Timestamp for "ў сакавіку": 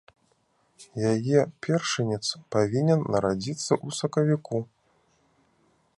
3.69-4.57